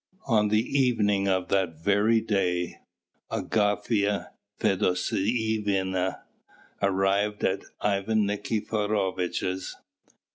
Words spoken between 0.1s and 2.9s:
On the evening of that very day,